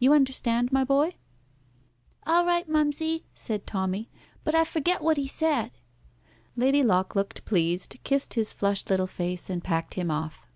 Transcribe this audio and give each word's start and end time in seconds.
You 0.00 0.12
understand, 0.12 0.72
my 0.72 0.82
boy?" 0.82 1.14
"All 2.26 2.44
right, 2.44 2.68
mumsy," 2.68 3.26
said 3.32 3.64
Tommy. 3.64 4.10
"But 4.42 4.56
I 4.56 4.64
forget 4.64 5.02
what 5.02 5.18
he 5.18 5.28
said." 5.28 5.70
Lady 6.56 6.82
Locke 6.82 7.14
looked 7.14 7.44
pleased, 7.44 7.96
kissed 8.02 8.34
his 8.34 8.52
flushed 8.52 8.90
little 8.90 9.06
face, 9.06 9.48
and 9.48 9.62
packed 9.62 9.94
him 9.94 10.10
off. 10.10 10.48